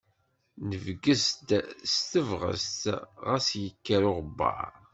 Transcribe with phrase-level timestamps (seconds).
[0.69, 1.49] Nebges-d
[1.93, 2.81] s tebɣest,
[3.25, 4.71] ɣas yekker uɣebbaṛ.